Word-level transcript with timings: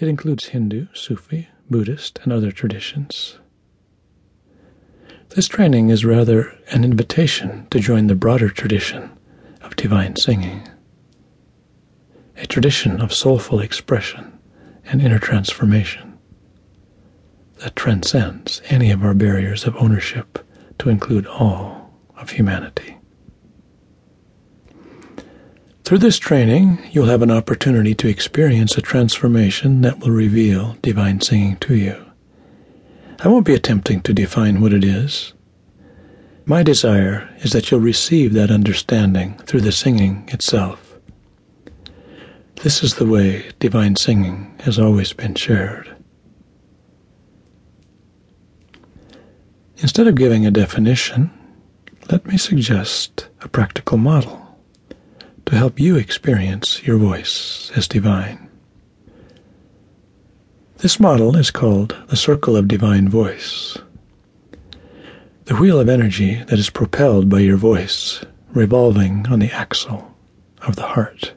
It 0.00 0.08
includes 0.08 0.46
Hindu, 0.46 0.86
Sufi, 0.94 1.48
Buddhist, 1.68 2.20
and 2.22 2.32
other 2.32 2.50
traditions. 2.50 3.38
This 5.28 5.46
training 5.46 5.90
is 5.90 6.06
rather 6.06 6.56
an 6.70 6.84
invitation 6.84 7.66
to 7.70 7.80
join 7.80 8.06
the 8.06 8.14
broader 8.14 8.48
tradition 8.48 9.10
of 9.60 9.76
divine 9.76 10.16
singing, 10.16 10.66
a 12.38 12.46
tradition 12.46 12.98
of 13.02 13.12
soulful 13.12 13.60
expression 13.60 14.38
and 14.86 15.02
inner 15.02 15.18
transformation 15.18 16.18
that 17.58 17.76
transcends 17.76 18.62
any 18.70 18.90
of 18.90 19.04
our 19.04 19.12
barriers 19.12 19.66
of 19.66 19.76
ownership 19.76 20.38
to 20.78 20.88
include 20.88 21.26
all 21.26 21.92
of 22.16 22.30
humanity. 22.30 22.89
Through 25.90 25.98
this 25.98 26.20
training, 26.20 26.78
you'll 26.92 27.06
have 27.06 27.20
an 27.20 27.32
opportunity 27.32 27.96
to 27.96 28.06
experience 28.06 28.78
a 28.78 28.80
transformation 28.80 29.80
that 29.80 29.98
will 29.98 30.12
reveal 30.12 30.76
divine 30.82 31.20
singing 31.20 31.56
to 31.56 31.74
you. 31.74 32.12
I 33.18 33.26
won't 33.26 33.44
be 33.44 33.56
attempting 33.56 34.00
to 34.02 34.14
define 34.14 34.60
what 34.60 34.72
it 34.72 34.84
is. 34.84 35.32
My 36.44 36.62
desire 36.62 37.28
is 37.38 37.50
that 37.50 37.68
you'll 37.72 37.80
receive 37.80 38.34
that 38.34 38.52
understanding 38.52 39.34
through 39.38 39.62
the 39.62 39.72
singing 39.72 40.28
itself. 40.28 40.96
This 42.62 42.84
is 42.84 42.94
the 42.94 43.06
way 43.06 43.50
divine 43.58 43.96
singing 43.96 44.54
has 44.60 44.78
always 44.78 45.12
been 45.12 45.34
shared. 45.34 45.92
Instead 49.78 50.06
of 50.06 50.14
giving 50.14 50.46
a 50.46 50.52
definition, 50.52 51.32
let 52.12 52.26
me 52.26 52.38
suggest 52.38 53.26
a 53.40 53.48
practical 53.48 53.98
model 53.98 54.49
to 55.50 55.56
help 55.56 55.80
you 55.80 55.96
experience 55.96 56.80
your 56.84 56.96
voice 56.96 57.72
as 57.74 57.88
divine. 57.88 58.48
This 60.76 61.00
model 61.00 61.36
is 61.36 61.50
called 61.50 61.96
the 62.06 62.16
Circle 62.16 62.56
of 62.56 62.68
Divine 62.68 63.08
Voice. 63.08 63.76
The 65.46 65.56
wheel 65.56 65.80
of 65.80 65.88
energy 65.88 66.36
that 66.44 66.60
is 66.60 66.70
propelled 66.70 67.28
by 67.28 67.40
your 67.40 67.56
voice 67.56 68.24
revolving 68.54 69.26
on 69.26 69.40
the 69.40 69.50
axle 69.50 70.14
of 70.62 70.76
the 70.76 70.86
heart. 70.86 71.32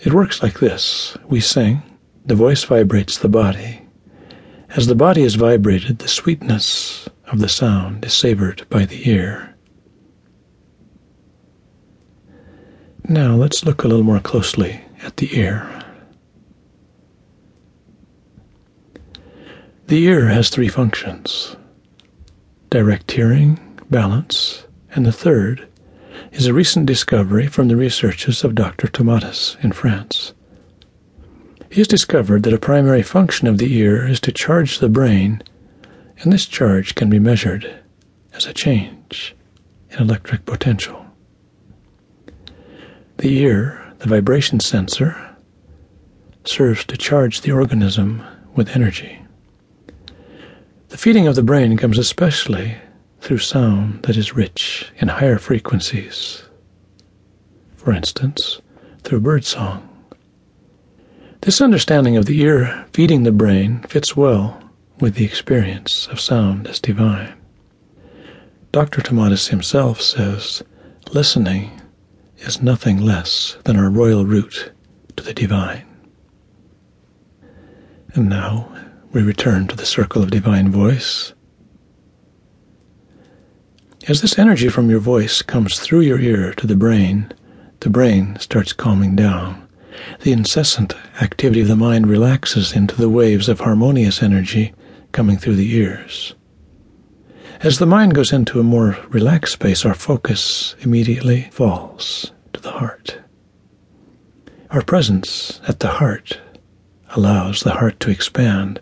It 0.00 0.14
works 0.14 0.42
like 0.42 0.60
this. 0.60 1.14
We 1.26 1.40
sing, 1.40 1.82
the 2.24 2.36
voice 2.36 2.64
vibrates 2.64 3.18
the 3.18 3.28
body. 3.28 3.82
As 4.70 4.86
the 4.86 4.94
body 4.94 5.24
is 5.24 5.34
vibrated, 5.34 5.98
the 5.98 6.08
sweetness 6.08 7.06
of 7.26 7.40
the 7.40 7.50
sound 7.50 8.06
is 8.06 8.14
savored 8.14 8.66
by 8.70 8.86
the 8.86 9.10
ear. 9.10 9.57
Now 13.10 13.36
let's 13.36 13.64
look 13.64 13.84
a 13.84 13.88
little 13.88 14.04
more 14.04 14.20
closely 14.20 14.82
at 15.02 15.16
the 15.16 15.34
ear. 15.34 15.66
The 19.86 20.04
ear 20.04 20.26
has 20.28 20.50
three 20.50 20.68
functions 20.68 21.56
direct 22.68 23.10
hearing, 23.10 23.58
balance, 23.88 24.66
and 24.90 25.06
the 25.06 25.12
third 25.12 25.66
is 26.32 26.46
a 26.46 26.52
recent 26.52 26.84
discovery 26.84 27.46
from 27.46 27.68
the 27.68 27.76
researches 27.76 28.44
of 28.44 28.54
Dr. 28.54 28.88
Tomatis 28.88 29.56
in 29.62 29.72
France. 29.72 30.34
He 31.70 31.80
has 31.80 31.88
discovered 31.88 32.42
that 32.42 32.52
a 32.52 32.58
primary 32.58 33.02
function 33.02 33.48
of 33.48 33.56
the 33.56 33.74
ear 33.74 34.06
is 34.06 34.20
to 34.20 34.32
charge 34.32 34.80
the 34.80 34.90
brain, 34.90 35.42
and 36.18 36.30
this 36.30 36.44
charge 36.44 36.94
can 36.94 37.08
be 37.08 37.18
measured 37.18 37.74
as 38.34 38.44
a 38.44 38.52
change 38.52 39.34
in 39.92 39.98
electric 39.98 40.44
potential. 40.44 41.07
The 43.18 43.36
ear, 43.40 43.94
the 43.98 44.08
vibration 44.08 44.60
sensor, 44.60 45.36
serves 46.44 46.84
to 46.84 46.96
charge 46.96 47.40
the 47.40 47.50
organism 47.50 48.22
with 48.54 48.76
energy. 48.76 49.20
The 50.90 50.96
feeding 50.96 51.26
of 51.26 51.34
the 51.34 51.42
brain 51.42 51.76
comes 51.76 51.98
especially 51.98 52.76
through 53.20 53.38
sound 53.38 54.04
that 54.04 54.16
is 54.16 54.36
rich 54.36 54.92
in 54.98 55.08
higher 55.08 55.38
frequencies. 55.38 56.44
For 57.76 57.92
instance, 57.92 58.60
through 59.02 59.20
birdsong. 59.20 59.88
This 61.40 61.60
understanding 61.60 62.16
of 62.16 62.26
the 62.26 62.40
ear 62.40 62.86
feeding 62.92 63.24
the 63.24 63.32
brain 63.32 63.80
fits 63.88 64.16
well 64.16 64.62
with 65.00 65.16
the 65.16 65.24
experience 65.24 66.06
of 66.06 66.20
sound 66.20 66.68
as 66.68 66.78
divine. 66.78 67.34
Dr. 68.70 69.02
Tomatis 69.02 69.48
himself 69.48 70.00
says 70.00 70.62
listening 71.10 71.77
is 72.38 72.62
nothing 72.62 72.98
less 72.98 73.56
than 73.64 73.76
our 73.76 73.90
royal 73.90 74.24
route 74.24 74.72
to 75.16 75.24
the 75.24 75.34
divine. 75.34 75.86
And 78.14 78.28
now 78.28 78.72
we 79.12 79.22
return 79.22 79.66
to 79.68 79.76
the 79.76 79.86
circle 79.86 80.22
of 80.22 80.30
divine 80.30 80.70
voice. 80.70 81.32
As 84.08 84.22
this 84.22 84.38
energy 84.38 84.68
from 84.68 84.88
your 84.88 85.00
voice 85.00 85.42
comes 85.42 85.78
through 85.78 86.00
your 86.00 86.20
ear 86.20 86.54
to 86.54 86.66
the 86.66 86.76
brain, 86.76 87.32
the 87.80 87.90
brain 87.90 88.38
starts 88.40 88.72
calming 88.72 89.14
down. 89.14 89.68
The 90.20 90.32
incessant 90.32 90.94
activity 91.20 91.60
of 91.60 91.68
the 91.68 91.76
mind 91.76 92.06
relaxes 92.06 92.72
into 92.72 92.96
the 92.96 93.10
waves 93.10 93.48
of 93.48 93.60
harmonious 93.60 94.22
energy 94.22 94.72
coming 95.12 95.36
through 95.36 95.56
the 95.56 95.74
ears. 95.74 96.34
As 97.60 97.78
the 97.78 97.86
mind 97.86 98.14
goes 98.14 98.32
into 98.32 98.60
a 98.60 98.64
more 98.64 98.96
relaxed 99.08 99.54
space, 99.54 99.84
our 99.84 99.94
focus 99.94 100.76
immediately 100.80 101.48
falls 101.50 102.32
to 102.52 102.60
the 102.60 102.70
heart. 102.70 103.18
Our 104.70 104.82
presence 104.82 105.60
at 105.66 105.80
the 105.80 105.88
heart 105.88 106.40
allows 107.16 107.60
the 107.60 107.72
heart 107.72 107.98
to 108.00 108.10
expand. 108.10 108.80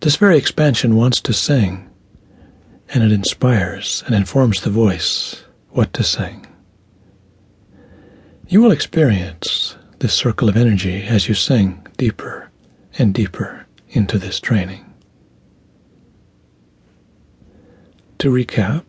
This 0.00 0.16
very 0.16 0.38
expansion 0.38 0.96
wants 0.96 1.20
to 1.22 1.32
sing, 1.32 1.90
and 2.94 3.04
it 3.04 3.12
inspires 3.12 4.02
and 4.06 4.14
informs 4.14 4.62
the 4.62 4.70
voice 4.70 5.44
what 5.70 5.92
to 5.94 6.04
sing. 6.04 6.46
You 8.46 8.62
will 8.62 8.72
experience 8.72 9.76
this 9.98 10.14
circle 10.14 10.48
of 10.48 10.56
energy 10.56 11.02
as 11.02 11.28
you 11.28 11.34
sing 11.34 11.86
deeper 11.98 12.50
and 12.98 13.12
deeper 13.12 13.66
into 13.90 14.18
this 14.18 14.40
training. 14.40 14.87
To 18.18 18.32
recap 18.32 18.82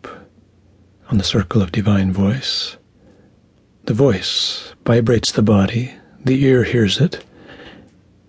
on 1.08 1.18
the 1.18 1.22
circle 1.22 1.62
of 1.62 1.70
divine 1.70 2.12
voice, 2.12 2.76
the 3.84 3.94
voice 3.94 4.74
vibrates 4.84 5.30
the 5.30 5.40
body, 5.40 5.94
the 6.24 6.44
ear 6.44 6.64
hears 6.64 7.00
it. 7.00 7.24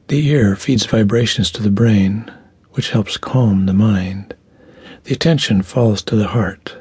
The 0.09 0.27
ear 0.27 0.55
feeds 0.55 0.85
vibrations 0.85 1.49
to 1.51 1.63
the 1.63 1.71
brain, 1.71 2.31
which 2.73 2.91
helps 2.91 3.17
calm 3.17 3.65
the 3.65 3.73
mind. 3.73 4.35
The 5.05 5.15
attention 5.15 5.63
falls 5.63 6.03
to 6.03 6.15
the 6.15 6.27
heart, 6.27 6.77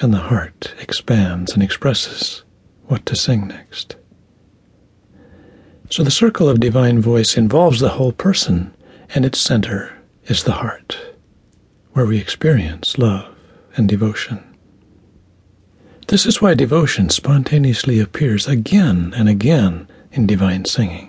and 0.00 0.12
the 0.12 0.18
heart 0.18 0.74
expands 0.80 1.52
and 1.52 1.62
expresses 1.62 2.42
what 2.86 3.06
to 3.06 3.14
sing 3.14 3.46
next. 3.46 3.94
So 5.90 6.02
the 6.02 6.10
circle 6.10 6.48
of 6.48 6.58
divine 6.58 7.00
voice 7.00 7.36
involves 7.36 7.78
the 7.78 7.90
whole 7.90 8.12
person, 8.12 8.74
and 9.14 9.24
its 9.24 9.40
center 9.40 9.96
is 10.24 10.42
the 10.42 10.58
heart, 10.58 11.14
where 11.92 12.06
we 12.06 12.18
experience 12.18 12.98
love 12.98 13.29
and 13.76 13.88
devotion. 13.88 14.42
This 16.08 16.26
is 16.26 16.42
why 16.42 16.54
devotion 16.54 17.08
spontaneously 17.08 18.00
appears 18.00 18.48
again 18.48 19.14
and 19.16 19.28
again 19.28 19.88
in 20.10 20.26
divine 20.26 20.64
singing. 20.64 21.08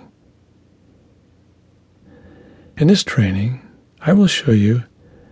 In 2.76 2.86
this 2.88 3.02
training, 3.02 3.66
I 4.00 4.12
will 4.12 4.28
show 4.28 4.52
you 4.52 4.84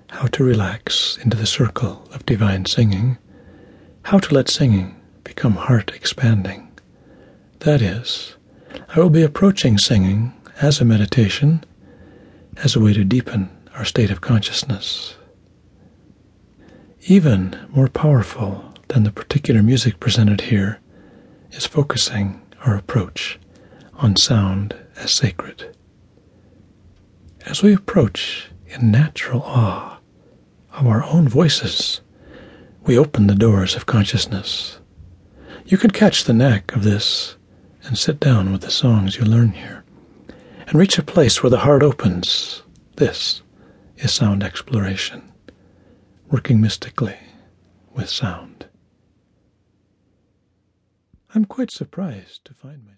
how 0.08 0.26
to 0.26 0.44
relax 0.44 1.18
into 1.18 1.36
the 1.36 1.46
circle 1.46 2.08
of 2.12 2.26
divine 2.26 2.66
singing, 2.66 3.16
how 4.02 4.18
to 4.18 4.34
let 4.34 4.48
singing 4.48 5.00
become 5.22 5.54
heart 5.54 5.92
expanding. 5.94 6.68
That 7.60 7.80
is, 7.80 8.34
I 8.88 8.98
will 8.98 9.10
be 9.10 9.22
approaching 9.22 9.78
singing 9.78 10.32
as 10.60 10.80
a 10.80 10.84
meditation, 10.84 11.64
as 12.56 12.74
a 12.74 12.80
way 12.80 12.92
to 12.92 13.04
deepen 13.04 13.50
our 13.74 13.84
state 13.84 14.10
of 14.10 14.20
consciousness 14.20 15.14
even 17.10 17.58
more 17.70 17.88
powerful 17.88 18.72
than 18.86 19.02
the 19.02 19.10
particular 19.10 19.64
music 19.64 19.98
presented 19.98 20.42
here 20.42 20.78
is 21.50 21.66
focusing 21.66 22.40
our 22.64 22.76
approach 22.76 23.36
on 23.94 24.14
sound 24.14 24.76
as 24.94 25.10
sacred. 25.10 25.76
As 27.46 27.64
we 27.64 27.74
approach 27.74 28.52
in 28.68 28.92
natural 28.92 29.42
awe 29.42 29.98
of 30.72 30.86
our 30.86 31.02
own 31.02 31.28
voices, 31.28 32.00
we 32.84 32.96
open 32.96 33.26
the 33.26 33.34
doors 33.34 33.74
of 33.74 33.86
consciousness. 33.86 34.78
You 35.66 35.78
can 35.78 35.90
catch 35.90 36.22
the 36.22 36.32
knack 36.32 36.76
of 36.76 36.84
this 36.84 37.34
and 37.82 37.98
sit 37.98 38.20
down 38.20 38.52
with 38.52 38.60
the 38.60 38.70
songs 38.70 39.16
you 39.16 39.24
learn 39.24 39.50
here 39.50 39.82
and 40.68 40.78
reach 40.78 40.96
a 40.96 41.02
place 41.02 41.42
where 41.42 41.50
the 41.50 41.58
heart 41.58 41.82
opens. 41.82 42.62
This 42.94 43.42
is 43.96 44.12
sound 44.12 44.44
exploration 44.44 45.30
working 46.30 46.60
mystically 46.60 47.16
with 47.92 48.08
sound. 48.08 48.66
I'm 51.34 51.44
quite 51.44 51.72
surprised 51.72 52.44
to 52.44 52.54
find 52.54 52.78
myself. 52.78 52.88